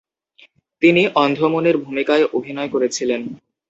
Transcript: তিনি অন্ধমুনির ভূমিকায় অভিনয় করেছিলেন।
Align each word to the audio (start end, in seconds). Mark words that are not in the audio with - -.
তিনি 0.81 1.01
অন্ধমুনির 1.15 1.77
ভূমিকায় 1.77 2.25
অভিনয় 2.33 2.69
করেছিলেন। 2.69 3.21